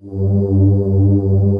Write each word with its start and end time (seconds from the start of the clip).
Música 0.00 1.57